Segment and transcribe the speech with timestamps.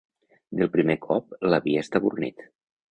[0.61, 2.47] Del primer cop l'havia estabornit.